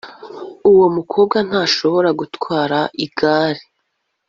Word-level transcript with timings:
Uwo 0.71 0.85
mukobwa 0.97 1.37
ntashobora 1.47 2.09
gutwara 2.19 2.79
igare 3.05 3.61